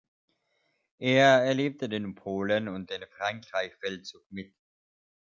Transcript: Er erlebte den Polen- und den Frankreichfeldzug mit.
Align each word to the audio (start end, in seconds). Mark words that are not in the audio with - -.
Er 0.97 1.43
erlebte 1.43 1.87
den 1.87 2.15
Polen- 2.15 2.67
und 2.67 2.89
den 2.89 3.03
Frankreichfeldzug 3.07 4.25
mit. 4.31 4.51